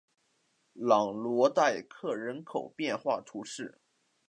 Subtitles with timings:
[0.73, 3.79] 朗罗代克人口变化图示